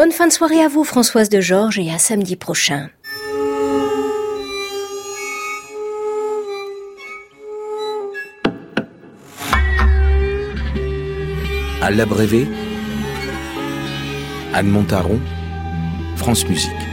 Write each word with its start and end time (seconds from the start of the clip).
Bonne 0.00 0.12
fin 0.12 0.26
de 0.26 0.32
soirée 0.32 0.62
à 0.62 0.68
vous, 0.68 0.82
Françoise 0.82 1.28
de 1.28 1.42
Georges, 1.42 1.78
et 1.78 1.90
à 1.90 1.98
samedi 1.98 2.34
prochain. 2.34 2.88
À 11.82 11.90
l'abrévé, 11.90 12.48
Anne 14.54 14.68
Montaron, 14.68 15.20
France 16.16 16.48
Musique. 16.48 16.89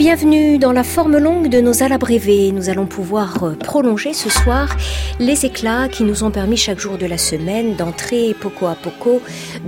Bienvenue 0.00 0.56
dans 0.56 0.72
la 0.72 0.82
forme 0.82 1.18
longue 1.18 1.50
de 1.50 1.60
nos 1.60 1.82
alabrévés. 1.82 2.52
Nous 2.52 2.70
allons 2.70 2.86
pouvoir 2.86 3.44
euh, 3.44 3.54
prolonger 3.54 4.14
ce 4.14 4.30
soir 4.30 4.74
les 5.18 5.44
éclats 5.44 5.90
qui 5.90 6.04
nous 6.04 6.24
ont 6.24 6.30
permis 6.30 6.56
chaque 6.56 6.78
jour 6.78 6.96
de 6.96 7.04
la 7.04 7.18
semaine 7.18 7.76
d'entrer 7.76 8.32
poco 8.32 8.64
à 8.66 8.74
poco 8.74 9.20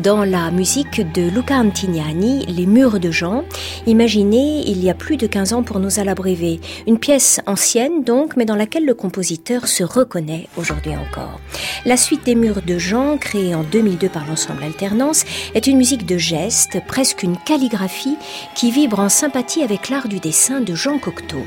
dans 0.03 0.25
la 0.25 0.51
musique 0.51 1.13
de 1.13 1.29
Luca 1.29 1.57
Antignani, 1.57 2.47
Les 2.47 2.65
Murs 2.65 2.99
de 2.99 3.11
Jean, 3.11 3.45
imaginée 3.87 4.63
il 4.67 4.83
y 4.83 4.89
a 4.89 4.95
plus 4.95 5.19
de 5.19 5.27
15 5.27 5.53
ans 5.53 5.63
pour 5.63 5.79
nos 5.81 6.01
alabrévés. 6.01 6.63
Une 6.87 6.99
pièce 6.99 7.43
ancienne 7.45 8.03
donc, 8.03 8.35
mais 8.35 8.47
dans 8.47 8.57
laquelle 8.57 8.87
le 8.87 8.95
compositeur 8.95 9.69
se 9.69 9.85
reconnaît 9.85 10.49
aujourd'hui 10.57 10.93
encore. 10.97 11.41
La 11.85 11.99
suite 11.99 12.25
des 12.25 12.37
Murs 12.37 12.63
de 12.67 12.79
Jean, 12.79 13.19
créée 13.19 13.55
en 13.55 13.65
2002 13.65 14.09
par 14.09 14.27
l'ensemble 14.27 14.65
Alternance, 14.65 15.27
est 15.55 15.67
une 15.67 15.77
musique 15.77 16.07
de 16.07 16.17
geste, 16.17 16.79
presque 16.89 17.23
une 17.23 17.37
calligraphie 17.37 18.17
qui 18.55 18.71
vibre 18.71 19.01
en 19.01 19.11
sympathie 19.11 19.63
avec 19.63 19.91
l'art 19.91 20.09
du 20.09 20.22
dessin 20.23 20.61
de 20.61 20.75
Jean 20.75 20.99
Cocteau. 20.99 21.45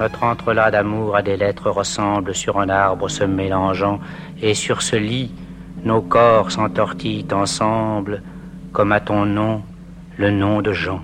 Notre 0.00 0.22
entrelac 0.22 0.72
d'amour 0.72 1.14
à 1.14 1.22
des 1.22 1.36
lettres 1.36 1.70
ressemble 1.70 2.34
sur 2.34 2.58
un 2.58 2.70
arbre 2.70 3.10
se 3.10 3.24
mélangeant, 3.24 4.00
et 4.40 4.54
sur 4.54 4.80
ce 4.80 4.96
lit, 4.96 5.30
nos 5.84 6.00
corps 6.00 6.50
s'entortillent 6.50 7.26
ensemble, 7.30 8.22
comme 8.72 8.92
à 8.92 9.00
ton 9.00 9.26
nom, 9.26 9.62
le 10.16 10.30
nom 10.30 10.62
de 10.62 10.72
Jean. 10.72 11.02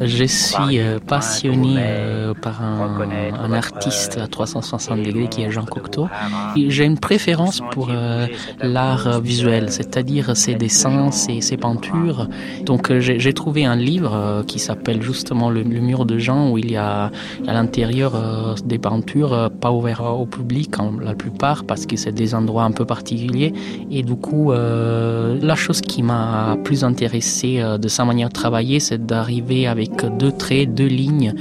Je 0.00 0.24
suis 0.24 0.80
euh, 0.80 0.98
passionné 0.98 1.76
euh, 1.78 2.34
par 2.34 2.62
un, 2.62 3.52
artiste 3.52 4.18
à 4.18 4.26
360 4.26 5.02
degrés 5.02 5.28
qui 5.28 5.42
est 5.42 5.50
Jean 5.50 5.64
Cocteau. 5.64 6.08
J'ai 6.56 6.84
une 6.84 6.98
préférence 6.98 7.60
pour 7.70 7.88
euh, 7.90 8.26
l'art 8.60 9.20
visuel, 9.20 9.70
c'est-à-dire 9.70 10.36
ses 10.36 10.54
dessins, 10.54 11.10
ses, 11.10 11.56
peintures. 11.56 12.28
Donc 12.64 12.92
j'ai 12.98 13.32
trouvé 13.32 13.64
un 13.64 13.76
livre 13.76 14.42
qui 14.46 14.58
s'appelle 14.58 15.02
justement 15.02 15.50
le, 15.50 15.62
mur 15.62 16.04
de 16.04 16.18
Jean 16.18 16.50
où 16.50 16.58
il 16.58 16.72
y 16.72 16.76
a 16.76 17.10
à 17.46 17.52
l'intérieur 17.52 18.56
des 18.64 18.78
peintures 18.78 19.50
pas 19.60 19.70
ouvertes 19.70 20.02
au 20.02 20.26
public 20.26 20.78
en, 20.80 20.92
la 21.00 21.14
plupart 21.14 21.64
parce 21.64 21.86
que 21.86 21.96
c'est 21.96 22.12
des 22.12 22.34
endroits 22.34 22.64
un 22.64 22.72
peu 22.72 22.84
particuliers. 22.84 23.52
Et 23.90 24.02
du 24.02 24.16
coup, 24.16 24.52
la 24.52 25.54
chose 25.54 25.80
qui 25.80 26.02
m'a 26.02 26.56
plus 26.64 26.82
intéressé 26.82 27.62
de 27.78 27.88
sa 27.88 28.04
manière 28.04 28.28
de 28.28 28.34
travailler, 28.34 28.80
c'est 28.80 29.06
d'arriver 29.06 29.66
avec 29.66 29.83
avec 29.84 30.16
deux 30.16 30.32
traits, 30.32 30.74
deux 30.74 30.86
lignes, 30.86 31.34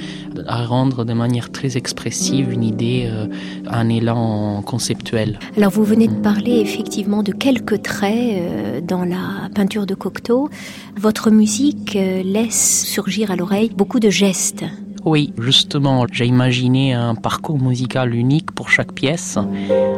à 0.47 0.65
rendre 0.65 1.05
de 1.05 1.13
manière 1.13 1.51
très 1.51 1.77
expressive 1.77 2.51
une 2.51 2.63
idée, 2.63 3.07
euh, 3.07 3.27
un 3.67 3.87
élan 3.89 4.61
conceptuel. 4.61 5.39
Alors 5.55 5.71
vous 5.71 5.83
venez 5.83 6.07
de 6.07 6.15
parler 6.15 6.59
effectivement 6.59 7.23
de 7.23 7.31
quelques 7.31 7.81
traits 7.81 8.35
euh, 8.37 8.81
dans 8.81 9.05
la 9.05 9.49
peinture 9.55 9.85
de 9.85 9.95
Cocteau. 9.95 10.49
Votre 10.97 11.31
musique 11.31 11.95
euh, 11.95 12.21
laisse 12.23 12.85
surgir 12.85 13.31
à 13.31 13.35
l'oreille 13.35 13.71
beaucoup 13.75 13.99
de 13.99 14.09
gestes. 14.09 14.65
Oui, 15.05 15.33
justement, 15.37 16.05
j'ai 16.11 16.25
imaginé 16.25 16.93
un 16.93 17.15
parcours 17.15 17.59
musical 17.59 18.15
unique 18.15 18.51
pour 18.51 18.69
chaque 18.69 18.93
pièce 18.93 19.37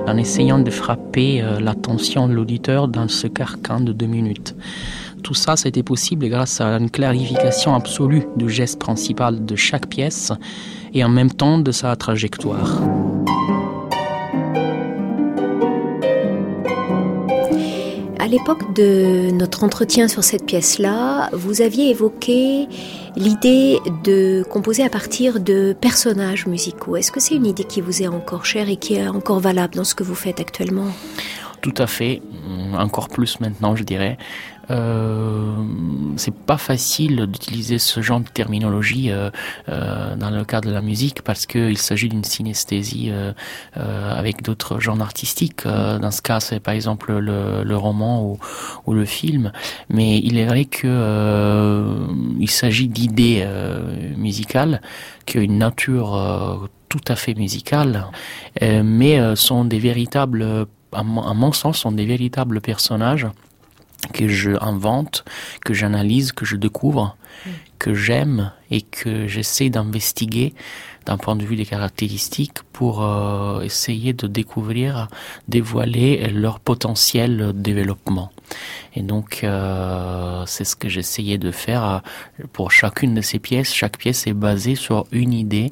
en 0.07 0.17
essayant 0.17 0.57
de 0.57 0.71
frapper 0.71 1.43
l'attention 1.59 2.27
de 2.27 2.33
l'auditeur 2.33 2.87
dans 2.87 3.07
ce 3.07 3.27
carcan 3.27 3.81
de 3.81 3.93
deux 3.93 4.07
minutes 4.07 4.55
tout 5.25 5.33
ça, 5.33 5.55
c'était 5.55 5.81
possible 5.81 6.29
grâce 6.29 6.61
à 6.61 6.67
une 6.77 6.91
clarification 6.91 7.73
absolue 7.73 8.27
du 8.35 8.47
geste 8.47 8.77
principal 8.77 9.43
de 9.43 9.55
chaque 9.55 9.87
pièce 9.87 10.31
et 10.93 11.03
en 11.03 11.09
même 11.09 11.31
temps 11.31 11.57
de 11.57 11.71
sa 11.71 11.95
trajectoire. 11.95 12.79
À 18.19 18.27
l'époque 18.27 18.75
de 18.75 19.31
notre 19.31 19.63
entretien 19.63 20.07
sur 20.07 20.23
cette 20.23 20.45
pièce-là, 20.45 21.31
vous 21.33 21.61
aviez 21.61 21.89
évoqué 21.89 22.67
l'idée 23.15 23.79
de 24.03 24.43
composer 24.43 24.83
à 24.83 24.89
partir 24.89 25.39
de 25.39 25.75
personnages 25.79 26.45
musicaux. 26.45 26.97
Est-ce 26.97 27.11
que 27.11 27.19
c'est 27.19 27.35
une 27.35 27.47
idée 27.47 27.63
qui 27.63 27.81
vous 27.81 28.03
est 28.03 28.07
encore 28.07 28.45
chère 28.45 28.69
et 28.69 28.77
qui 28.77 28.93
est 28.93 29.07
encore 29.07 29.39
valable 29.39 29.73
dans 29.73 29.83
ce 29.83 29.95
que 29.95 30.03
vous 30.03 30.15
faites 30.15 30.39
actuellement? 30.39 30.91
Tout 31.65 31.81
à 31.81 31.87
fait, 31.87 32.21
encore 32.77 33.09
plus 33.09 33.39
maintenant 33.39 33.75
je 33.75 33.83
dirais. 33.83 34.19
Euh, 34.69 35.55
c'est 36.17 36.33
pas 36.33 36.57
facile 36.57 37.25
d'utiliser 37.27 37.79
ce 37.79 38.01
genre 38.01 38.19
de 38.19 38.27
terminologie 38.27 39.11
euh, 39.11 39.29
euh, 39.69 40.15
dans 40.15 40.29
le 40.29 40.43
cadre 40.43 40.69
de 40.69 40.73
la 40.73 40.81
musique 40.81 41.21
parce 41.21 41.45
qu'il 41.45 41.77
s'agit 41.77 42.09
d'une 42.09 42.23
synesthésie 42.23 43.09
euh, 43.09 43.33
euh, 43.77 44.11
avec 44.11 44.43
d'autres 44.43 44.79
genres 44.79 45.01
artistiques. 45.01 45.65
Euh, 45.65 45.99
dans 45.99 46.11
ce 46.11 46.21
cas, 46.21 46.39
c'est 46.39 46.59
par 46.59 46.73
exemple 46.73 47.13
le, 47.17 47.75
roman 47.75 48.37
ou, 48.85 48.93
le 48.93 49.05
film. 49.05 49.51
Mais 49.89 50.19
il 50.19 50.37
est 50.37 50.45
vrai 50.45 50.65
que 50.65 51.95
il 52.39 52.49
s'agit 52.49 52.87
d'idées 52.87 53.45
musicales 54.17 54.81
qui 55.25 55.39
ont 55.39 55.41
une 55.41 55.57
nature 55.57 56.69
tout 56.89 57.01
à 57.07 57.15
fait 57.15 57.33
musicale, 57.33 58.05
mais 58.61 59.35
sont 59.35 59.65
des 59.65 59.79
véritables, 59.79 60.67
à 60.95 61.03
mon 61.03 61.51
sens, 61.51 61.79
sont 61.79 61.91
des 61.91 62.05
véritables 62.05 62.61
personnages 62.61 63.27
que 64.13 64.27
je 64.27 64.51
invente, 64.61 65.25
que 65.63 65.73
j'analyse, 65.73 66.31
que 66.31 66.45
je 66.45 66.55
découvre, 66.55 67.15
mm. 67.45 67.49
que 67.79 67.93
j'aime 67.93 68.51
et 68.71 68.81
que 68.81 69.27
j'essaie 69.27 69.69
d'investiguer 69.69 70.53
d'un 71.05 71.17
point 71.17 71.35
de 71.35 71.45
vue 71.45 71.55
des 71.55 71.65
caractéristiques 71.65 72.63
pour 72.73 73.03
euh, 73.03 73.61
essayer 73.61 74.13
de 74.13 74.25
découvrir, 74.27 75.07
dévoiler 75.47 76.27
leur 76.29 76.59
potentiel 76.59 77.51
développement. 77.53 78.31
Et 78.95 79.01
donc 79.01 79.41
euh, 79.43 80.43
c'est 80.47 80.65
ce 80.65 80.75
que 80.75 80.89
j'essayais 80.89 81.37
de 81.37 81.51
faire 81.51 81.83
euh, 81.85 81.99
pour 82.53 82.71
chacune 82.71 83.13
de 83.13 83.21
ces 83.21 83.39
pièces. 83.39 83.73
Chaque 83.73 83.97
pièce 83.97 84.25
est 84.25 84.33
basée 84.33 84.75
sur 84.75 85.05
une 85.11 85.33
idée 85.33 85.71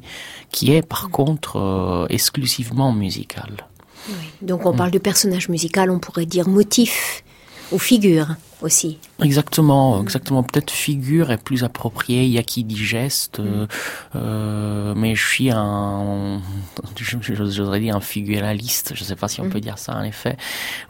qui 0.52 0.72
est 0.72 0.86
par 0.86 1.08
mm. 1.08 1.10
contre 1.10 1.56
euh, 1.56 2.06
exclusivement 2.10 2.92
musicale. 2.92 3.66
Oui. 4.08 4.14
Donc 4.42 4.66
on 4.66 4.72
parle 4.74 4.90
de 4.90 4.98
personnage 4.98 5.48
musical, 5.48 5.90
on 5.90 5.98
pourrait 5.98 6.26
dire 6.26 6.48
motif 6.48 7.22
ou 7.72 7.78
figure 7.78 8.36
aussi. 8.62 8.98
Exactement, 9.22 10.02
exactement. 10.02 10.42
Peut-être 10.42 10.70
figure 10.70 11.30
est 11.30 11.42
plus 11.42 11.64
appropriée. 11.64 12.24
Il 12.24 12.30
y 12.30 12.38
a 12.38 12.42
qui 12.42 12.64
dit 12.64 12.76
geste, 12.76 13.38
mm. 13.38 13.66
euh, 14.16 14.94
mais 14.96 15.14
je 15.14 15.26
suis 15.26 15.50
un, 15.50 16.40
j'oserais 17.20 17.80
dire 17.80 17.96
un 17.96 18.00
figuraliste. 18.00 18.92
Je 18.94 19.00
ne 19.00 19.06
sais 19.06 19.16
pas 19.16 19.28
si 19.28 19.40
on 19.40 19.46
mm. 19.46 19.50
peut 19.50 19.60
dire 19.60 19.78
ça 19.78 19.96
en 19.96 20.02
effet. 20.02 20.36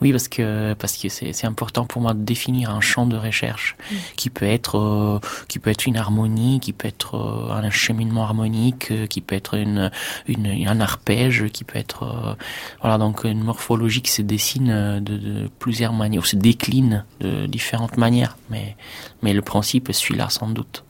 Oui, 0.01 0.13
parce 0.13 0.29
que 0.29 0.75
parce 0.75 0.97
que 0.97 1.09
c'est 1.09 1.47
important 1.47 1.85
pour 1.85 2.03
moi 2.03 2.15
de 2.15 2.23
définir 2.23 2.71
un 2.71 2.81
champ 2.81 3.07
de 3.07 3.17
recherche 3.17 3.77
mm. 3.91 3.95
qui 4.17 4.31
peut 4.31 4.47
être 4.47 4.79
euh, 4.79 5.19
qui 5.49 5.59
peut 5.59 5.71
être 5.71 5.87
une 5.87 5.97
harmonie, 5.97 6.61
qui 6.61 6.73
peut 6.73 6.89
être 6.89 7.15
euh, 7.15 7.53
un 7.53 7.71
cheminement 7.71 8.25
harmonique, 8.25 8.91
euh, 8.91 9.07
qui 9.07 9.21
peut 9.21 9.35
être 9.35 9.55
une, 9.55 9.91
une 10.27 10.47
un 10.67 10.81
arpège, 10.81 11.47
qui 11.53 11.65
peut 11.65 11.79
être 11.79 12.03
euh, 12.05 12.35
voilà 12.81 12.99
donc 12.99 13.25
une 13.25 13.43
morphologie 13.43 14.03
qui 14.03 14.11
se 14.11 14.23
dessine 14.23 15.01
de, 15.01 15.17
de 15.17 15.51
plusieurs 15.59 15.93
manières, 15.93 16.23
ou 16.23 16.25
se 16.25 16.37
décline 16.37 17.05
de 17.21 17.47
différentes 17.47 17.64
manières, 17.97 18.37
mais, 18.51 18.77
mais 19.23 19.33
le 19.33 19.43
principe 19.43 19.89
est 19.89 19.95
celui-là 19.95 20.29
sans 20.31 20.49
doute. 20.49 20.85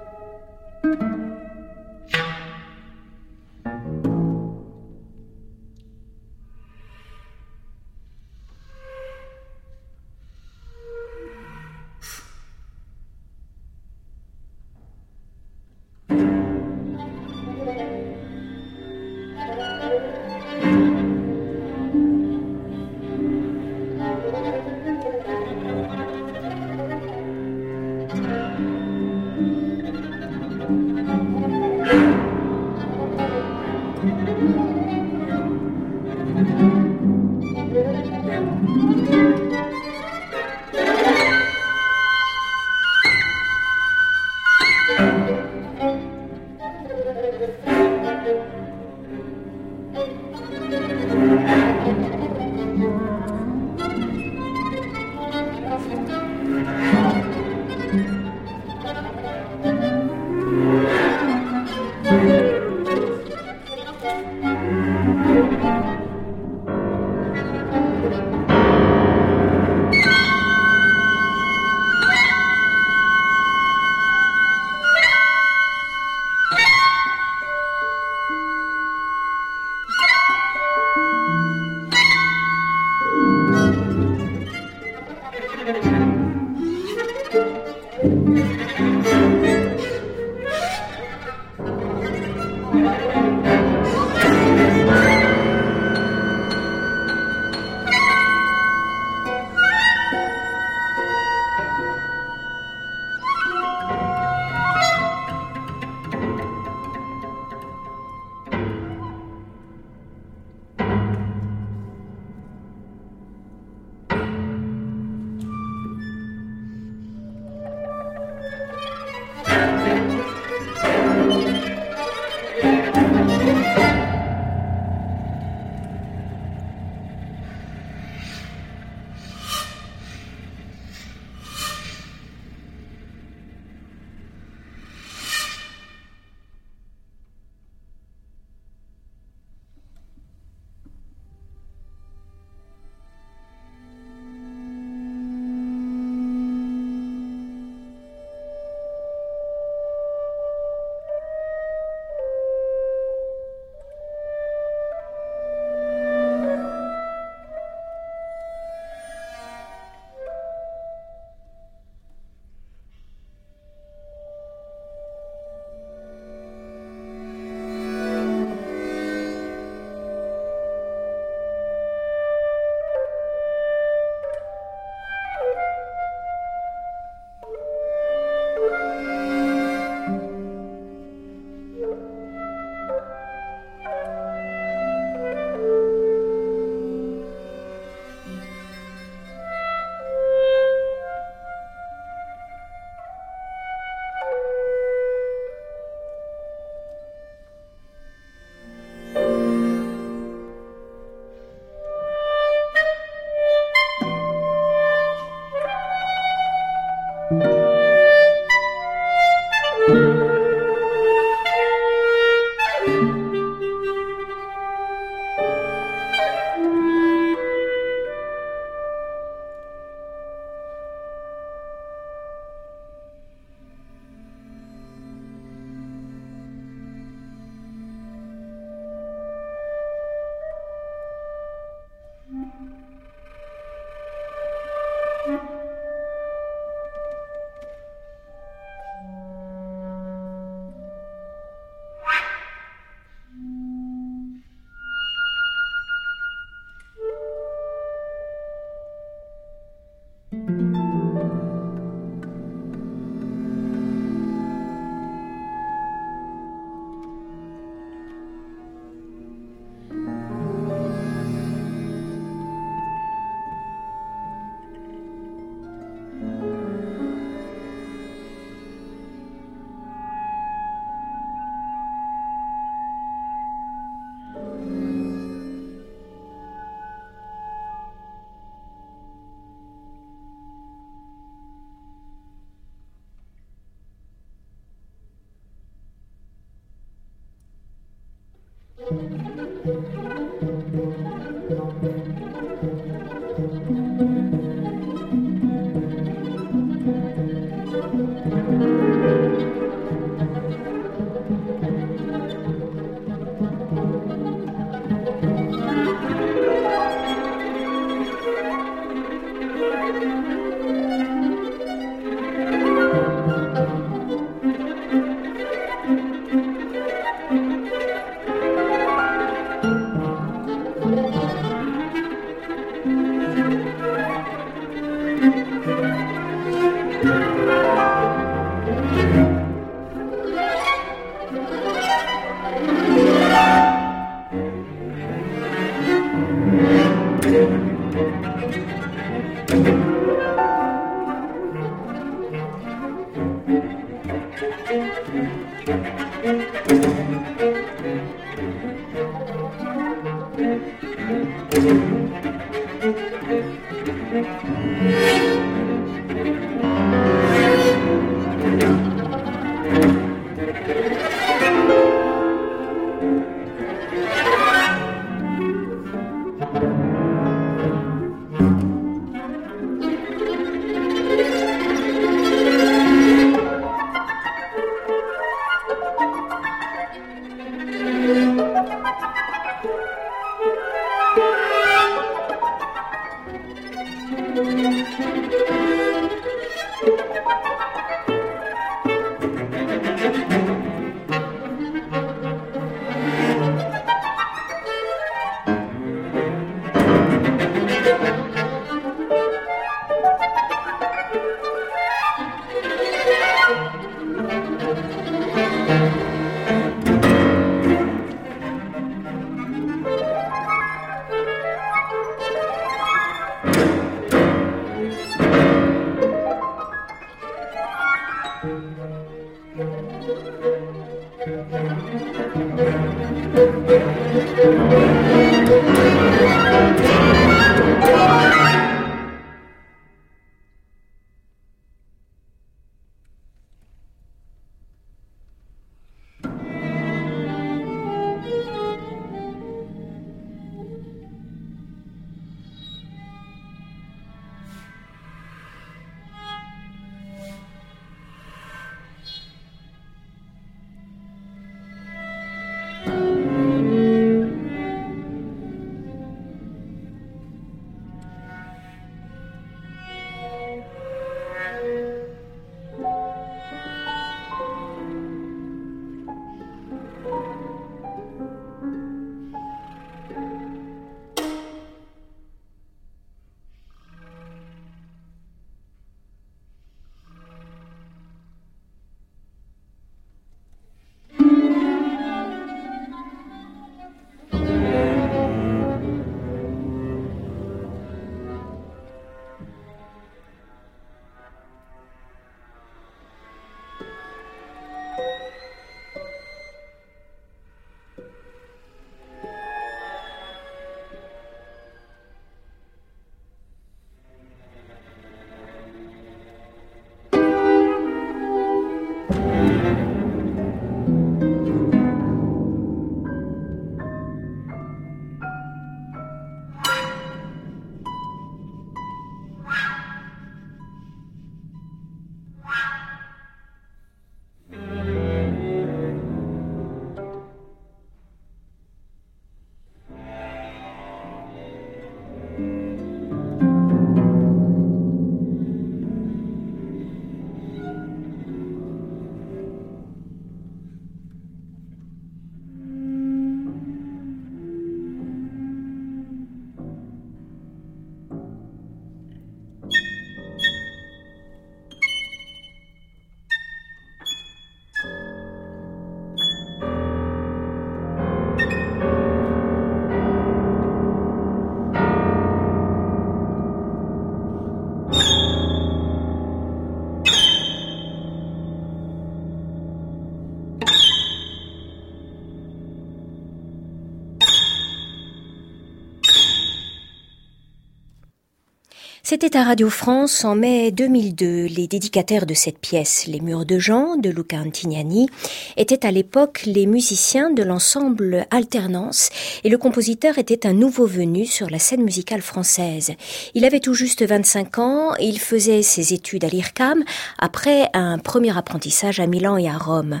C'était 579.06 579.36
à 579.36 579.44
Radio 579.44 579.68
France 579.68 580.24
en 580.24 580.34
mai 580.34 580.70
2002. 580.70 581.44
Les 581.44 581.68
dédicataires 581.68 582.24
de 582.24 582.32
cette 582.32 582.58
pièce, 582.58 583.06
Les 583.06 583.20
Murs 583.20 583.44
de 583.44 583.58
Jean, 583.58 583.96
de 583.96 584.08
Luca 584.08 584.38
Antignani, 584.38 585.10
étaient 585.58 585.84
à 585.84 585.90
l'époque 585.90 586.44
les 586.46 586.64
musiciens 586.64 587.30
de 587.30 587.42
l'ensemble 587.42 588.26
Alternance 588.30 589.10
et 589.44 589.50
le 589.50 589.58
compositeur 589.58 590.16
était 590.16 590.46
un 590.46 590.54
nouveau 590.54 590.86
venu 590.86 591.26
sur 591.26 591.50
la 591.50 591.58
scène 591.58 591.82
musicale 591.82 592.22
française. 592.22 592.92
Il 593.34 593.44
avait 593.44 593.60
tout 593.60 593.74
juste 593.74 594.02
25 594.02 594.58
ans 594.58 594.94
il 594.98 595.20
faisait 595.20 595.60
ses 595.60 595.92
études 595.92 596.24
à 596.24 596.28
l'IRCAM 596.28 596.82
après 597.18 597.68
un 597.74 597.98
premier 597.98 598.34
apprentissage 598.34 599.00
à 599.00 599.06
Milan 599.06 599.36
et 599.36 599.50
à 599.50 599.58
Rome. 599.58 600.00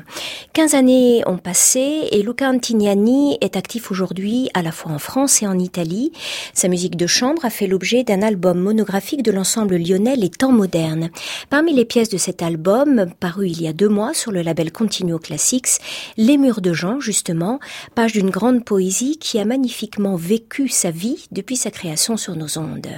15 0.54 0.74
années 0.74 1.22
ont 1.26 1.36
passé 1.36 2.08
et 2.10 2.22
Luca 2.22 2.48
Antignani 2.48 3.36
est 3.42 3.58
actif 3.58 3.90
aujourd'hui 3.90 4.48
à 4.54 4.62
la 4.62 4.72
fois 4.72 4.92
en 4.92 4.98
France 4.98 5.42
et 5.42 5.46
en 5.46 5.58
Italie. 5.58 6.10
Sa 6.54 6.68
musique 6.68 6.96
de 6.96 7.06
chambre 7.06 7.44
a 7.44 7.50
fait 7.50 7.66
l'objet 7.66 8.02
d'un 8.02 8.22
album 8.22 8.58
monographique 8.58 8.94
de 9.12 9.30
l'ensemble 9.30 9.76
lyonnais 9.76 10.16
Les 10.16 10.30
Temps 10.30 10.52
modernes. 10.52 11.10
Parmi 11.50 11.74
les 11.74 11.84
pièces 11.84 12.08
de 12.08 12.16
cet 12.16 12.42
album, 12.42 13.06
paru 13.20 13.48
il 13.48 13.60
y 13.60 13.68
a 13.68 13.72
deux 13.72 13.88
mois 13.88 14.14
sur 14.14 14.32
le 14.32 14.42
label 14.42 14.72
Continuo 14.72 15.18
Classics, 15.18 15.78
Les 16.16 16.38
Murs 16.38 16.62
de 16.62 16.72
Jean, 16.72 17.00
justement, 17.00 17.60
page 17.94 18.12
d'une 18.12 18.30
grande 18.30 18.64
poésie 18.64 19.18
qui 19.18 19.38
a 19.38 19.44
magnifiquement 19.44 20.16
vécu 20.16 20.68
sa 20.68 20.90
vie 20.90 21.26
depuis 21.32 21.56
sa 21.56 21.70
création 21.70 22.16
sur 22.16 22.34
nos 22.34 22.58
ondes. 22.58 22.88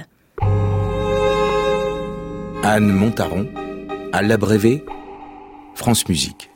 Anne 2.63 2.91
Montaron, 2.91 3.47
à 4.13 4.21
l'abrévé, 4.21 4.83
France 5.75 6.07
Musique. 6.07 6.49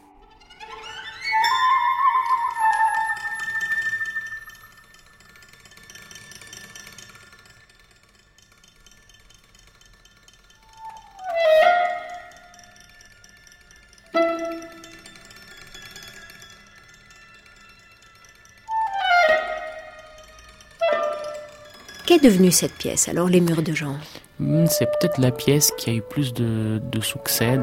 Devenue 22.23 22.51
cette 22.51 22.73
pièce, 22.73 23.09
alors, 23.09 23.29
Les 23.29 23.41
Murs 23.41 23.63
de 23.63 23.73
Jean? 23.73 23.95
Hmm, 24.41 24.65
c'est 24.67 24.85
peut-être 24.85 25.19
la 25.19 25.31
pièce 25.31 25.71
qui 25.75 25.89
a 25.89 25.93
eu 25.93 26.01
plus 26.01 26.33
de, 26.33 26.79
succès 27.01 27.59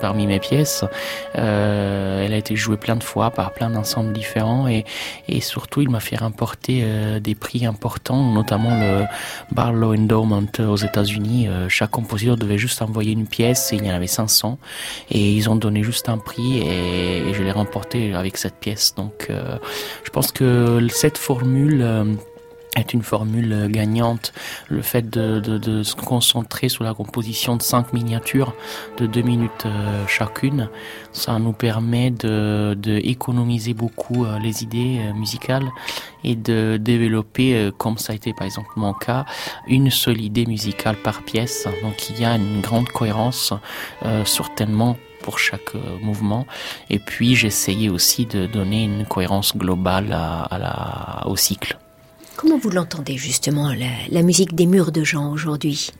parmi 0.00 0.26
mes 0.26 0.40
pièces. 0.40 0.84
Euh, 1.36 2.24
elle 2.24 2.32
a 2.32 2.36
été 2.36 2.56
jouée 2.56 2.76
plein 2.76 2.96
de 2.96 3.04
fois 3.04 3.30
par 3.30 3.52
plein 3.52 3.70
d'ensembles 3.70 4.12
différents 4.12 4.66
et, 4.66 4.84
surtout 5.40 5.80
il 5.80 5.90
m'a 5.90 6.00
fait 6.00 6.16
remporter 6.16 6.80
euh, 6.82 7.20
des 7.20 7.36
prix 7.36 7.66
importants, 7.66 8.32
notamment 8.32 8.76
le 8.80 9.04
Barlow 9.52 9.94
Endowment 9.94 10.50
aux 10.58 10.76
États-Unis. 10.76 11.46
Euh, 11.46 11.68
chaque 11.68 11.90
compositeur 11.90 12.36
devait 12.36 12.58
juste 12.58 12.82
envoyer 12.82 13.12
une 13.12 13.28
pièce 13.28 13.72
et 13.72 13.76
il 13.76 13.84
y 13.84 13.90
en 13.90 13.94
avait 13.94 14.08
500 14.08 14.58
et 15.10 15.32
ils 15.32 15.48
ont 15.48 15.56
donné 15.56 15.84
juste 15.84 16.08
un 16.08 16.18
prix 16.18 16.58
et 16.58 17.32
je 17.32 17.42
l'ai 17.44 17.52
remporté 17.52 18.12
avec 18.14 18.38
cette 18.38 18.56
pièce. 18.56 18.94
Donc 18.96 19.30
je 19.30 20.10
pense 20.10 20.32
que 20.32 20.84
cette 20.90 21.18
formule 21.18 22.18
est 22.76 22.92
une 22.92 23.02
formule 23.02 23.68
gagnante. 23.70 24.32
Le 24.68 24.82
fait 24.82 25.08
de, 25.08 25.40
de, 25.40 25.58
de, 25.58 25.82
se 25.82 25.94
concentrer 25.94 26.68
sur 26.68 26.84
la 26.84 26.94
composition 26.94 27.56
de 27.56 27.62
cinq 27.62 27.92
miniatures 27.92 28.54
de 28.98 29.06
deux 29.06 29.22
minutes 29.22 29.66
euh, 29.66 30.06
chacune, 30.06 30.68
ça 31.12 31.38
nous 31.38 31.52
permet 31.52 32.10
de, 32.10 32.74
de 32.78 32.98
économiser 32.98 33.74
beaucoup 33.74 34.24
euh, 34.24 34.38
les 34.38 34.62
idées 34.62 35.00
euh, 35.00 35.12
musicales 35.14 35.68
et 36.24 36.34
de 36.34 36.78
développer, 36.80 37.70
comme 37.78 37.96
ça 37.96 38.12
a 38.12 38.16
été 38.16 38.32
par 38.32 38.44
exemple 38.44 38.70
mon 38.74 38.92
cas, 38.92 39.24
une 39.68 39.88
seule 39.88 40.20
idée 40.20 40.46
musicale 40.46 40.96
par 40.96 41.22
pièce. 41.22 41.68
Donc 41.82 42.10
il 42.10 42.20
y 42.20 42.24
a 42.24 42.34
une 42.34 42.60
grande 42.60 42.88
cohérence, 42.88 43.54
certainement 44.24 44.96
pour 45.22 45.38
chaque 45.38 45.74
mouvement. 46.02 46.44
Et 46.90 46.98
puis 46.98 47.36
j'essayais 47.36 47.88
aussi 47.88 48.26
de 48.26 48.46
donner 48.46 48.82
une 48.82 49.06
cohérence 49.06 49.56
globale 49.56 50.12
à, 50.12 50.42
à 50.42 50.58
la, 50.58 51.28
au 51.28 51.36
cycle. 51.36 51.78
Comment 52.38 52.56
vous 52.56 52.70
l'entendez 52.70 53.16
justement, 53.16 53.74
la, 54.12 54.22
musique 54.22 54.54
des 54.54 54.66
murs 54.66 54.92
de 54.92 55.02
Jean 55.02 55.32
aujourd'hui? 55.32 55.90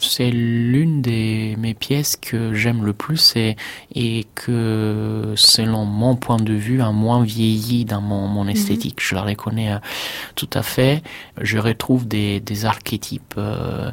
C'est 0.00 0.30
l'une 0.30 1.02
des 1.02 1.56
mes 1.58 1.74
pièces 1.74 2.16
que 2.16 2.54
j'aime 2.54 2.84
le 2.84 2.92
plus 2.92 3.36
et, 3.36 3.56
et 3.94 4.26
que, 4.34 5.34
selon 5.36 5.84
mon 5.84 6.16
point 6.16 6.38
de 6.38 6.54
vue, 6.54 6.80
a 6.80 6.90
moins 6.90 7.22
vieilli 7.22 7.84
dans 7.84 8.00
mon, 8.00 8.26
mon 8.26 8.44
mhm. 8.44 8.50
esthétique. 8.50 8.98
Je 9.00 9.14
la 9.14 9.22
reconnais 9.22 9.72
euh, 9.72 9.78
tout 10.34 10.48
à 10.54 10.62
fait. 10.62 11.02
Je 11.40 11.58
retrouve 11.58 12.08
des, 12.08 12.40
des 12.40 12.64
archétypes 12.64 13.34
euh, 13.36 13.90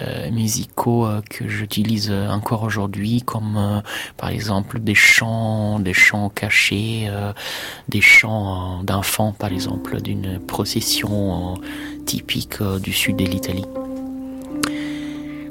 euh, 0.00 0.30
musicaux 0.30 1.08
que 1.28 1.48
j'utilise 1.48 2.10
encore 2.10 2.62
aujourd'hui, 2.62 3.22
comme 3.22 3.82
par 4.16 4.30
exemple 4.30 4.80
des 4.80 4.94
chants, 4.94 5.80
des 5.80 5.94
chants 5.94 6.28
cachés, 6.28 7.10
des 7.88 8.00
chants 8.00 8.82
d'enfants, 8.82 9.32
par 9.32 9.52
exemple, 9.52 10.00
d'une 10.00 10.38
procession 10.38 11.54
typique 12.06 12.62
du 12.82 12.92
sud 12.92 13.16
de 13.16 13.24
l'Italie 13.24 13.64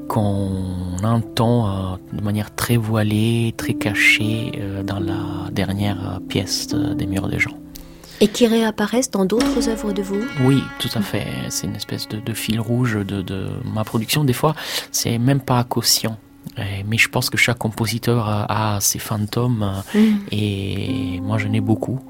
qu'on 0.10 0.98
entend 1.04 1.70
euh, 1.94 1.98
de 2.12 2.22
manière 2.22 2.54
très 2.54 2.76
voilée, 2.78 3.54
très 3.56 3.76
cachée 3.76 4.52
euh, 4.58 4.84
dans 4.84 5.00
la 5.00 5.50
dernière 5.52 6.20
pièce 6.28 6.68
des 6.68 7.06
Murs 7.06 7.30
des 7.30 7.40
gens. 7.40 7.58
Et 8.20 8.28
qui 8.28 8.48
réapparaissent 8.48 9.12
dans 9.12 9.24
d'autres 9.24 9.70
œuvres 9.70 9.94
de 9.94 10.02
vous? 10.02 10.22
Oui, 10.42 10.62
tout 10.80 10.90
à 10.96 11.02
fait. 11.02 11.28
C'est 11.50 11.68
une 11.68 11.76
espèce 11.76 12.08
de, 12.10 12.34
fil 12.34 12.60
rouge 12.60 12.98
de, 13.06 13.48
ma 13.64 13.86
production. 13.86 14.26
Des 14.26 14.34
fois, 14.34 14.56
c'est 14.92 15.18
même 15.18 15.40
pas 15.40 15.64
quotient. 15.64 16.18
Mais 16.86 16.98
je 16.98 17.08
pense 17.08 17.30
que 17.30 17.38
chaque 17.38 17.60
compositeur 17.60 18.28
a, 18.28 18.80
ses 18.82 19.00
fantômes 19.00 19.82
mm. 19.96 20.00
et 20.32 21.20
moi 21.22 21.38
j'en 21.38 21.54
ai 21.54 21.62
beaucoup 21.62 22.02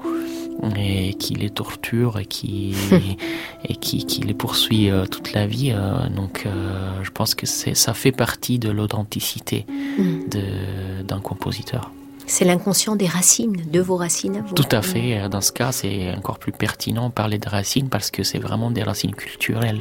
et 0.76 1.14
qui 1.14 1.34
les 1.34 1.50
torture 1.50 2.18
et 2.18 2.26
qui 2.26 2.74
et 3.64 3.76
qui, 3.76 4.04
qui, 4.04 4.20
les 4.22 4.34
poursuit 4.34 4.90
euh, 4.90 5.06
toute 5.06 5.32
la 5.32 5.46
vie. 5.46 5.72
Euh, 5.72 6.08
donc, 6.08 6.44
euh, 6.46 7.02
je 7.02 7.10
pense 7.10 7.34
que 7.34 7.46
ça 7.46 7.94
fait 7.94 8.12
partie 8.12 8.58
de 8.58 8.70
l'authenticité 8.70 9.66
mm. 9.98 11.04
d'un 11.04 11.20
compositeur. 11.20 11.90
C'est 12.26 12.44
l'inconscient 12.44 12.94
des 12.94 13.08
racines, 13.08 13.56
de 13.72 13.80
vos 13.80 13.96
racines 13.96 14.44
Tout 14.54 14.68
à 14.70 14.82
fait. 14.82 15.28
Dans 15.28 15.40
ce 15.40 15.50
cas, 15.50 15.72
c'est 15.72 16.14
encore 16.14 16.38
plus 16.38 16.52
pertinent 16.52 17.10
parler 17.10 17.38
de 17.38 17.48
racines 17.48 17.88
parce 17.88 18.12
que 18.12 18.22
c'est 18.22 18.38
vraiment 18.38 18.70
des 18.70 18.84
racines 18.84 19.14
culturelles. 19.14 19.80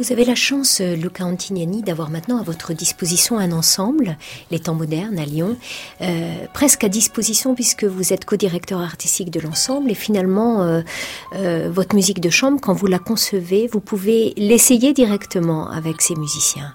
Vous 0.00 0.12
avez 0.12 0.24
la 0.24 0.34
chance, 0.34 0.80
euh, 0.80 0.96
Luca 0.96 1.26
Antignani, 1.26 1.82
d'avoir 1.82 2.08
maintenant 2.08 2.38
à 2.38 2.42
votre 2.42 2.72
disposition 2.72 3.38
un 3.38 3.52
ensemble, 3.52 4.16
Les 4.50 4.58
Temps 4.58 4.72
modernes 4.72 5.18
à 5.18 5.26
Lyon, 5.26 5.58
euh, 6.00 6.46
presque 6.54 6.84
à 6.84 6.88
disposition 6.88 7.54
puisque 7.54 7.84
vous 7.84 8.14
êtes 8.14 8.24
co-directeur 8.24 8.80
artistique 8.80 9.30
de 9.30 9.40
l'ensemble 9.40 9.90
et 9.90 9.94
finalement 9.94 10.62
euh, 11.34 11.70
votre 11.70 11.94
musique 11.94 12.22
de 12.22 12.30
chambre, 12.30 12.58
quand 12.62 12.72
vous 12.72 12.86
la 12.86 12.98
concevez, 12.98 13.66
vous 13.70 13.80
pouvez 13.80 14.32
l'essayer 14.38 14.94
directement 14.94 15.68
avec 15.68 16.00
ces 16.00 16.14
musiciens. 16.14 16.74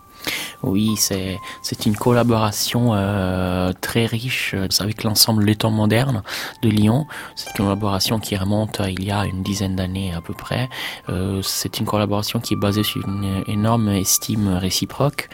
Oui, 0.65 0.95
c'est 0.97 1.39
c'est 1.61 1.85
une 1.85 1.95
collaboration 1.95 2.93
euh, 2.93 3.71
très 3.81 4.07
riche 4.07 4.55
euh, 4.55 4.67
avec 4.79 5.03
l'ensemble 5.03 5.45
des 5.45 5.55
temps 5.55 5.69
modernes 5.69 6.23
de 6.63 6.69
Lyon. 6.69 7.05
C'est 7.35 7.51
une 7.51 7.65
collaboration 7.65 8.19
qui 8.19 8.35
remonte 8.35 8.81
à 8.81 8.89
il 8.89 9.03
y 9.03 9.11
a 9.11 9.25
une 9.25 9.43
dizaine 9.43 9.75
d'années 9.75 10.11
à 10.13 10.21
peu 10.21 10.33
près. 10.33 10.67
Euh, 11.09 11.41
c'est 11.43 11.79
une 11.79 11.85
collaboration 11.85 12.39
qui 12.39 12.55
est 12.55 12.57
basée 12.57 12.83
sur 12.83 13.07
une 13.07 13.43
énorme 13.47 13.89
estime 13.89 14.47
réciproque. 14.55 15.29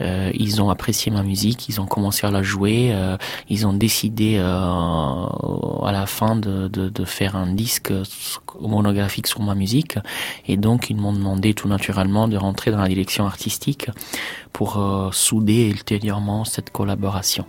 Euh, 0.00 0.30
ils 0.34 0.60
ont 0.60 0.68
apprécié 0.70 1.10
ma 1.10 1.22
musique, 1.22 1.68
ils 1.68 1.80
ont 1.80 1.86
commencé 1.86 2.26
à 2.26 2.30
la 2.30 2.42
jouer, 2.42 2.90
euh, 2.92 3.16
ils 3.48 3.66
ont 3.66 3.72
décidé 3.72 4.36
euh, 4.38 4.44
à 4.44 5.90
la 5.92 6.06
fin 6.06 6.36
de, 6.36 6.68
de, 6.68 6.88
de 6.88 7.04
faire 7.04 7.36
un 7.36 7.46
disque 7.46 7.92
monographique 8.60 9.26
sur 9.26 9.40
ma 9.40 9.54
musique 9.54 9.98
et 10.46 10.56
donc 10.56 10.90
ils 10.90 10.96
m'ont 10.96 11.12
demandé 11.12 11.54
tout 11.54 11.68
naturellement 11.68 12.28
de 12.28 12.36
rentrer 12.36 12.70
dans 12.70 12.80
la 12.80 12.88
direction 12.88 13.26
artistique 13.26 13.90
pour 14.52 14.65
euh, 14.74 15.12
souder 15.12 15.68
ultérieurement 15.70 16.44
cette 16.44 16.70
collaboration. 16.70 17.46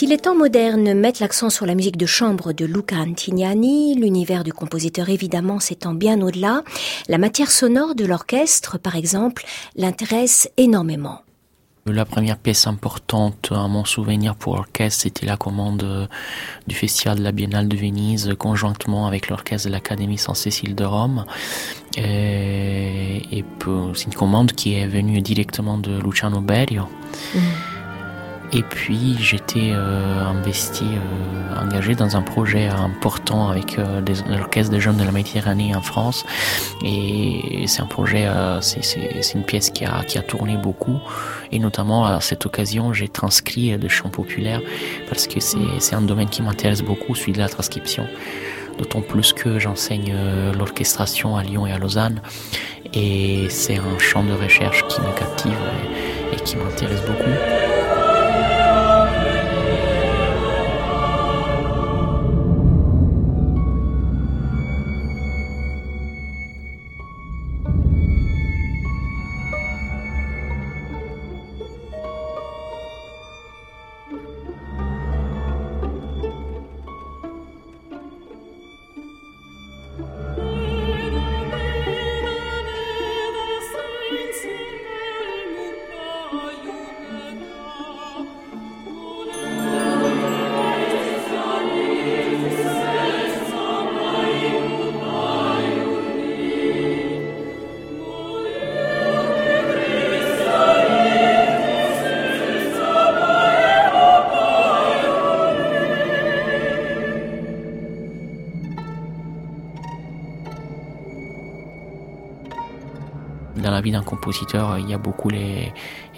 Si 0.00 0.06
les 0.06 0.16
temps 0.16 0.34
modernes 0.34 0.94
mettent 0.94 1.20
l'accent 1.20 1.50
sur 1.50 1.66
la 1.66 1.74
musique 1.74 1.98
de 1.98 2.06
chambre 2.06 2.54
de 2.54 2.64
Luca 2.64 2.96
Antignani, 2.96 3.94
l'univers 3.96 4.44
du 4.44 4.52
compositeur 4.54 5.10
évidemment 5.10 5.60
s'étend 5.60 5.92
bien 5.92 6.22
au-delà, 6.22 6.62
la 7.08 7.18
matière 7.18 7.50
sonore 7.50 7.94
de 7.94 8.06
l'orchestre, 8.06 8.78
par 8.78 8.96
exemple, 8.96 9.44
l'intéresse 9.76 10.48
énormément. 10.56 11.20
La 11.84 12.06
première 12.06 12.38
pièce 12.38 12.66
importante 12.66 13.50
à 13.50 13.68
mon 13.68 13.84
souvenir 13.84 14.36
pour 14.36 14.56
l'orchestre, 14.56 15.02
c'était 15.02 15.26
la 15.26 15.36
commande 15.36 16.08
du 16.66 16.74
Festival 16.74 17.18
de 17.18 17.22
la 17.22 17.32
Biennale 17.32 17.68
de 17.68 17.76
Venise 17.76 18.34
conjointement 18.38 19.06
avec 19.06 19.28
l'orchestre 19.28 19.68
de 19.68 19.72
l'Académie 19.72 20.16
Saint-Cécile 20.16 20.74
de 20.74 20.84
Rome. 20.84 21.26
Et, 21.98 23.20
et 23.32 23.44
c'est 23.94 24.06
une 24.06 24.14
commande 24.14 24.52
qui 24.52 24.76
est 24.76 24.86
venue 24.86 25.20
directement 25.20 25.76
de 25.76 26.00
Luciano 26.00 26.40
Berio. 26.40 26.88
Mmh. 27.34 27.38
Et 28.52 28.62
puis 28.62 29.16
j'étais 29.20 29.70
euh, 29.72 30.24
investi, 30.24 30.84
euh, 30.84 31.60
engagé 31.60 31.94
dans 31.94 32.16
un 32.16 32.22
projet 32.22 32.66
important 32.66 33.48
avec 33.48 33.78
euh, 33.78 34.00
l'orchestre 34.28 34.72
des 34.72 34.80
jeunes 34.80 34.96
de 34.96 35.04
la 35.04 35.12
Méditerranée 35.12 35.74
en 35.74 35.82
France. 35.82 36.26
Et 36.84 37.64
c'est 37.66 37.80
un 37.80 37.86
projet, 37.86 38.26
euh, 38.26 38.60
c'est 38.60 39.34
une 39.34 39.44
pièce 39.44 39.70
qui 39.70 39.84
a, 39.84 40.02
qui 40.04 40.18
a 40.18 40.22
tourné 40.22 40.56
beaucoup. 40.56 40.98
Et 41.52 41.58
notamment 41.60 42.04
à 42.04 42.20
cette 42.20 42.44
occasion, 42.44 42.92
j'ai 42.92 43.08
transcrit 43.08 43.78
des 43.78 43.88
chants 43.88 44.10
populaires 44.10 44.60
parce 45.08 45.28
que 45.28 45.38
c'est 45.38 45.94
un 45.94 46.02
domaine 46.02 46.28
qui 46.28 46.42
m'intéresse 46.42 46.82
beaucoup, 46.82 47.14
celui 47.14 47.32
de 47.32 47.38
la 47.38 47.48
transcription. 47.48 48.06
D'autant 48.78 49.02
plus 49.02 49.32
que 49.32 49.58
j'enseigne 49.58 50.12
euh, 50.14 50.52
l'orchestration 50.54 51.36
à 51.36 51.42
Lyon 51.42 51.66
et 51.66 51.72
à 51.72 51.78
Lausanne. 51.78 52.22
Et 52.94 53.46
c'est 53.50 53.76
un 53.76 53.98
champ 53.98 54.24
de 54.24 54.32
recherche 54.32 54.86
qui 54.88 55.00
me 55.00 55.12
captive 55.16 55.52
et, 55.52 56.34
et 56.34 56.40
qui 56.40 56.56
m'intéresse 56.56 57.02
beaucoup. 57.02 57.89
La 113.80 113.82
vie 113.82 113.92
d'un 113.92 114.02
compositeur, 114.02 114.78
il 114.78 114.90
y 114.90 114.92
a 114.92 114.98
beaucoup 114.98 115.30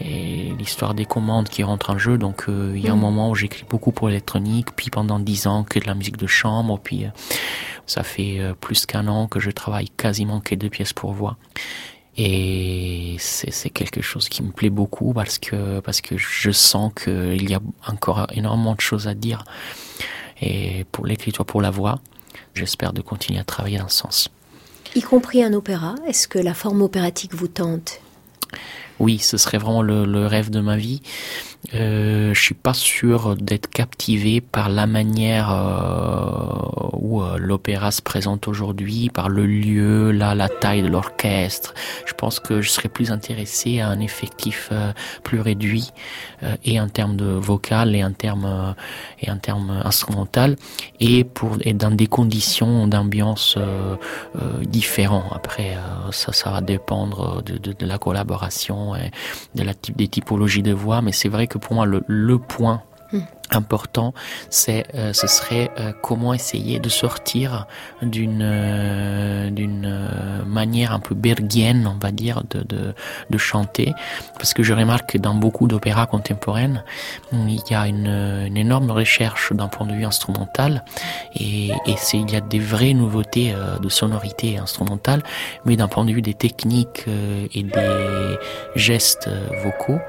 l'histoire 0.01 0.95
des 0.95 1.05
commandes 1.05 1.49
qui 1.49 1.63
rentrent 1.63 1.91
en 1.91 1.99
jeu. 1.99 2.19
Donc 2.19 2.47
euh, 2.49 2.73
il 2.75 2.85
y 2.85 2.89
a 2.89 2.93
un 2.93 2.97
mm. 2.97 3.01
moment 3.01 3.31
où 3.31 3.37
j'écris 3.37 3.65
beaucoup 3.69 3.93
pour 3.93 4.09
l'électronique, 4.09 4.75
puis 4.75 4.91
pendant 4.91 5.21
dix 5.21 5.47
ans 5.47 5.63
que 5.63 5.79
de 5.79 5.87
la 5.87 5.95
musique 5.95 6.17
de 6.17 6.27
chambre, 6.27 6.81
puis 6.83 7.05
euh, 7.05 7.11
ça 7.87 8.03
fait 8.03 8.41
euh, 8.41 8.55
plus 8.55 8.85
qu'un 8.85 9.07
an 9.07 9.29
que 9.29 9.39
je 9.39 9.53
travaille 9.53 9.91
quasiment 9.91 10.41
que 10.41 10.57
deux 10.57 10.71
pièces 10.71 10.93
pour 10.93 11.13
voix. 11.13 11.37
Et 12.17 13.15
c'est 13.21 13.71
quelque 13.71 14.03
chose 14.03 14.29
qui 14.29 14.43
me 14.43 14.51
plaît 14.51 14.69
beaucoup 14.69 15.13
parce 15.13 15.39
que 15.39 15.79
parce 15.79 16.01
que 16.01 16.19
je 16.19 16.51
sens 16.51 16.93
qu'il 16.93 17.49
y 17.49 17.55
a 17.55 17.61
encore 17.87 18.27
énormément 18.33 18.75
de 18.75 18.81
choses 18.81 19.07
à 19.07 19.15
dire. 19.15 19.45
Et 20.41 20.85
pour 20.91 21.07
l'écriture, 21.07 21.47
pour 21.47 21.63
la 21.63 21.71
voix, 21.71 22.01
j'espère 22.55 22.93
de 22.93 23.03
continuer 23.03 23.39
à 23.39 23.45
travailler 23.45 23.79
dans 23.79 23.89
ce 23.89 23.99
sens. 23.99 24.31
Y 24.95 25.01
compris 25.01 25.43
un 25.43 25.55
opéra 25.55 25.95
Est-ce 26.07 26.29
que 26.29 26.39
la 26.39 26.53
forme 26.53 26.83
opératique 26.83 27.35
vous 27.35 27.49
tente? 27.49 28.01
Oui, 29.03 29.19
ce 29.19 29.37
serait 29.37 29.59
vraiment 29.59 29.83
le, 29.83 30.27
rêve 30.29 30.49
de 30.49 30.61
ma 30.61 30.77
vie. 30.77 31.03
Euh, 31.75 32.33
je 32.35 32.41
suis 32.41 32.55
pas 32.55 32.75
sûr 32.75 33.35
d'être 33.35 33.69
captivé 33.69 34.41
par 34.41 34.69
la 34.69 34.87
manière 34.87 35.51
euh, 35.51 36.89
où 36.93 37.23
euh, 37.23 37.37
l'opéra 37.37 37.91
se 37.91 38.01
présente 38.01 38.47
aujourd'hui, 38.47 39.11
par 39.11 39.29
le 39.29 39.45
lieu, 39.45 40.13
la 40.13 40.49
taille 40.49 40.83
de 40.83 40.89
l'orchestre. 40.89 41.75
Je 42.07 42.13
pense 42.15 42.39
que 42.39 42.63
je 42.63 42.71
serais 42.71 42.89
plus 42.89 43.11
intéressé 43.11 43.81
à 43.81 43.89
un 43.89 43.99
effectif 43.99 44.69
euh, 44.71 44.93
plus 45.25 45.41
réduit 45.41 45.91
et 46.65 46.81
en 46.81 46.89
termes 46.89 47.17
de 47.17 47.25
vocal 47.25 47.95
et 47.95 48.05
en 48.05 48.13
termes 48.13 48.75
et 49.21 49.31
en 49.31 49.39
termes 49.39 49.81
instrumental 49.85 50.57
et 50.99 51.23
pour 51.23 51.57
et 51.61 51.73
dans 51.73 51.93
des 51.93 52.09
conditions 52.09 52.89
d'ambiance 52.89 53.57
différentes. 54.63 55.33
Après, 55.33 55.77
ça, 56.11 56.33
ça 56.33 56.51
va 56.51 56.61
dépendre 56.61 57.43
de 57.45 57.87
la 57.87 57.99
collaboration 57.99 58.92
de 59.55 59.63
la 59.63 59.75
type 59.75 59.97
des 59.97 60.09
typologies 60.09 60.63
de 60.63 60.73
voix, 60.73 61.03
mais 61.03 61.13
c'est 61.13 61.29
vrai 61.29 61.47
que 61.47 61.59
pour 61.59 61.75
moi 61.75 61.87
le, 61.87 62.03
le 62.07 62.39
point 62.39 62.83
important, 63.51 64.15
c'est 64.51 64.87
euh, 64.95 65.13
ce 65.13 65.27
serait 65.27 65.71
euh, 65.79 65.93
comment 66.03 66.35
essayer 66.35 66.79
de 66.79 66.89
sortir 66.89 67.67
d'une 68.01 68.41
euh, 68.43 69.51
d'une 69.51 70.02
manière 70.65 70.93
un 70.93 71.01
peu 71.01 71.15
bergienne, 71.15 71.83
on 71.93 71.99
va 72.05 72.13
dire, 72.13 72.43
de, 72.51 72.61
de, 72.73 72.95
de 73.31 73.39
chanter, 73.39 73.89
parce 74.39 74.53
que 74.55 74.63
je 74.63 74.73
remarque 74.73 75.07
que 75.13 75.19
dans 75.19 75.35
beaucoup 75.35 75.67
d'opéras 75.71 76.07
contemporaines, 76.07 76.85
il 77.33 77.63
y 77.71 77.75
a 77.75 77.87
une, 77.87 78.57
énorme 78.57 78.91
recherche 78.91 79.53
d'un 79.53 79.69
point 79.69 79.87
de 79.87 79.95
vue 79.99 80.05
instrumental, 80.05 80.85
et, 81.35 81.71
et 81.91 81.97
c'est 81.97 82.19
il 82.25 82.31
y 82.31 82.37
a 82.37 82.41
des 82.41 82.63
vraies 82.73 82.95
nouveautés 82.95 83.49
de 83.85 83.89
sonorité 83.89 84.59
instrumentale, 84.59 85.23
mais 85.65 85.75
d'un 85.77 85.89
point 85.89 86.05
de 86.05 86.13
vue 86.13 86.23
des 86.23 86.35
techniques 86.47 87.05
et 87.57 87.63
des 87.63 88.37
gestes 88.77 89.29
vocaux, 89.65 90.01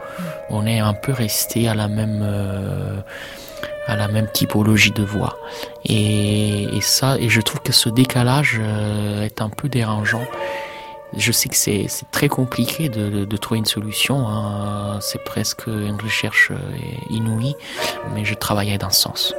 on 0.50 0.68
est 0.68 0.80
un 0.80 0.94
peu 0.94 1.13
resté 1.26 1.68
à 1.68 1.76
la 1.76 1.88
même 1.88 2.22
à 3.88 3.96
la 3.96 4.08
même 4.08 4.28
typologie 4.28 4.91
de 4.91 5.04
voix. 5.04 5.38
Et, 5.86 6.63
et, 6.76 6.82
ça, 6.82 7.17
et 7.19 7.30
je 7.30 7.41
trouve 7.41 7.62
que 7.62 7.74
ce 7.74 7.89
décalage 7.89 8.60
euh, 8.62 9.24
est 9.24 9.41
un 9.41 9.50
peu 9.50 9.69
dérangeant. 9.69 10.24
Je 11.15 11.32
sais 11.32 11.48
que 11.48 11.56
c'est 11.56 11.88
très 12.12 12.28
compliqué 12.28 12.89
de, 12.89 13.10
de, 13.10 13.26
de, 13.26 13.38
trouver 13.38 13.60
une 13.60 13.65
solution. 13.65 14.28
Hein. 14.28 15.00
C'est 15.02 15.24
presque 15.24 15.67
une 15.67 16.00
recherche 16.02 16.50
euh, 16.52 16.58
inouïe, 17.10 17.56
mais 18.15 18.26
je 18.26 18.34
travaillais 18.34 18.80
dans 18.80 18.89
ce 18.89 19.02
sens. 19.02 19.36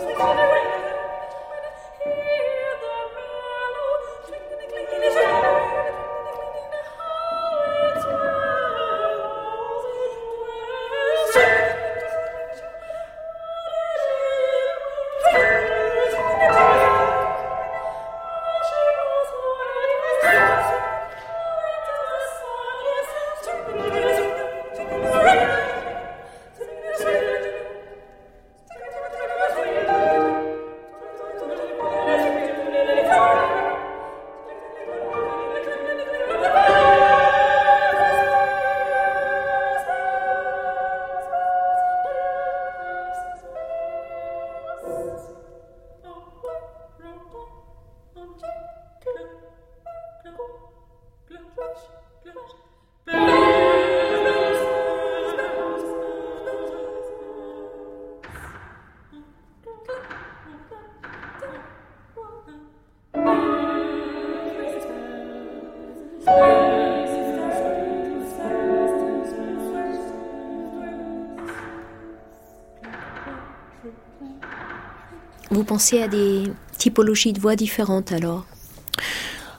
Vous 75.54 75.62
pensez 75.62 76.02
à 76.02 76.08
des 76.08 76.42
typologies 76.78 77.32
de 77.32 77.38
voix 77.38 77.54
différentes 77.54 78.10
alors 78.10 78.44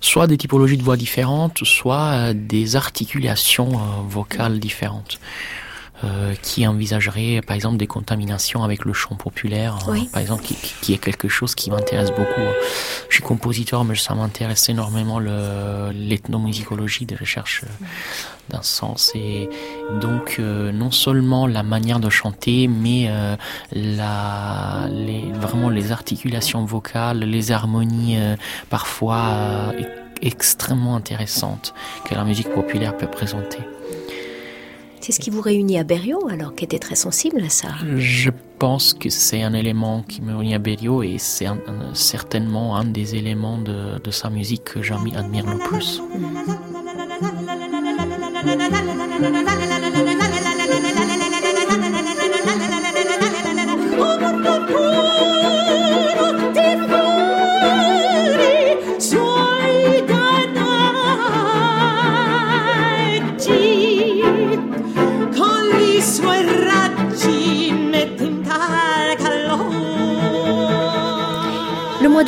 Soit 0.01 0.27
des 0.27 0.36
typologies 0.36 0.75
de 0.75 0.84
voix 0.84 0.97
différentes, 0.97 1.63
soit 1.63 2.34
des 2.34 2.75
articulations 2.75 3.71
euh, 3.75 4.01
vocales 4.10 4.60
différentes. 4.60 5.21
Euh, 6.03 6.36
qui 6.41 6.67
envisagerait 6.67 7.39
par 7.47 7.55
exemple 7.55 7.77
des 7.77 7.88
contaminations 7.88 8.65
avec 8.65 8.84
le 8.84 8.91
chant 8.91 9.15
populaire, 9.15 9.77
hein, 9.88 10.05
par 10.12 10.21
exemple, 10.21 10.43
qui, 10.43 10.55
qui, 10.81 10.93
est 10.93 10.97
quelque 10.97 11.29
chose 11.29 11.55
qui 11.55 11.71
m'intéresse 11.71 12.10
beaucoup. 12.10 12.41
Je 13.08 13.15
suis 13.15 13.23
compositeur, 13.23 13.86
mais 13.86 13.95
ça 13.95 14.13
m'intéresse 14.13 14.67
énormément 14.67 15.19
l'ethnomusicologie 15.19 17.05
des 17.05 17.15
recherches 17.15 17.63
euh, 17.63 17.86
d'un 18.49 18.62
sens 18.62 19.12
et 19.15 19.49
donc 20.01 20.38
euh, 20.39 20.71
non 20.71 20.91
seulement 20.91 21.47
la 21.47 21.63
manière 21.63 21.99
de 21.99 22.10
chanter, 22.10 22.67
mais 22.67 23.08
euh, 23.10 23.36
la, 23.71 24.88
les, 24.89 25.31
vraiment 25.34 25.69
les 25.69 25.91
articulations 25.91 26.65
vocales, 26.65 27.19
les 27.19 27.51
harmonies 27.51 28.17
euh, 28.17 28.36
parfois 28.69 29.73
extrêmement 30.21 30.95
intéressantes 30.95 31.73
que 32.05 32.15
la 32.15 32.23
musique 32.23 32.49
populaire 32.49 32.95
peut 32.95 33.08
présenter. 33.08 33.60
C'est 35.06 35.12
ce 35.12 35.20
qui 35.20 35.30
vous 35.30 35.41
réunit 35.41 35.78
à 35.78 35.84
Berriot, 35.84 36.28
alors, 36.32 36.56
qui 36.56 36.63
était 36.63 36.80
très 36.80 36.96
sensible 36.96 37.39
à 37.46 37.50
ça 37.50 37.68
Je 37.96 38.32
pense 38.58 38.91
que 38.91 39.12
c'est 39.12 39.44
un 39.44 39.54
élément 39.54 40.02
qui 40.02 40.24
me 40.24 40.36
réunit 40.36 40.56
à 40.56 40.58
Berriot 40.58 41.04
et 41.04 41.18
c'est 41.20 41.46
certainement 41.94 42.76
un 42.76 42.86
des 42.86 43.13
éléments 43.13 43.60
de, 43.60 44.00
de 44.04 44.10
sa 44.10 44.32
musique 44.32 44.63
que 44.63 44.82
j'admire 44.82 45.46
le 45.46 45.60
plus. 45.60 46.02
Le 49.22 49.75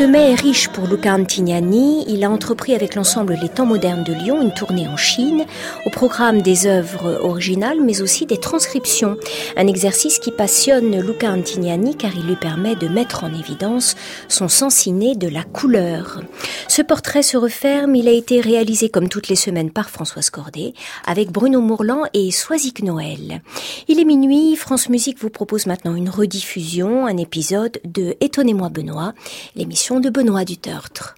mai 0.08 0.32
est 0.32 0.36
riche 0.36 0.70
pour 0.70 0.88
Luca 0.88 1.14
Antignani. 1.14 2.06
Il 2.08 2.24
a 2.24 2.30
entrepris 2.30 2.74
avec 2.74 2.96
l'ensemble 2.96 3.38
Les 3.42 3.50
Temps 3.50 3.66
modernes 3.66 4.04
de 4.04 4.14
Lyon 4.14 4.42
une 4.42 4.54
tournée 4.54 4.88
en 4.88 4.96
Chine, 4.96 5.46
au 5.86 5.90
programme 5.90 6.42
des 6.42 6.66
œuvres 6.66 7.20
originales, 7.24 7.80
mais 7.82 8.02
aussi 8.02 8.26
des 8.26 8.38
transcriptions. 8.38 9.18
Un 9.58 9.68
exercice 9.68 10.20
qui 10.20 10.32
passionne 10.32 11.00
Luca 11.02 11.32
Antignani 11.32 11.96
car 11.96 12.16
il 12.16 12.26
lui 12.26 12.36
permet 12.36 12.76
de 12.76 12.88
mettre 12.88 13.24
en 13.24 13.34
évidence 13.34 13.96
son 14.30 14.48
sens 14.48 14.86
inné 14.86 15.16
de 15.16 15.28
la 15.28 15.44
couleur. 15.44 16.22
Ce 16.68 16.82
portrait 16.82 17.24
se 17.24 17.36
referme. 17.36 17.96
Il 17.96 18.08
a 18.08 18.12
été 18.12 18.40
réalisé 18.40 18.90
comme 18.90 19.10
toutes 19.10 19.28
les 19.28 19.36
semaines 19.36 19.72
par 19.72 19.90
Françoise 19.90 20.30
Cordet, 20.30 20.74
avec 21.06 21.32
Bruno 21.32 21.60
Mourlan 21.60 22.04
et 22.14 22.32
Soisic 22.32 22.82
Noël. 22.82 23.42
Il 23.88 24.00
est 24.00 24.06
minuit. 24.06 24.56
France 24.56 24.90
Musique 24.90 25.20
vous 25.20 25.30
propose 25.30 25.66
maintenant 25.66 25.96
une 25.96 26.10
rediffusion, 26.10 27.06
un 27.06 27.18
épisode 27.18 27.80
de 27.84 28.16
Étonnez-moi 28.22 28.70
Benoît 28.70 29.14
l'émission 29.56 29.97
de 30.00 30.10
Benoît 30.10 30.46
Dutertre. 30.46 31.17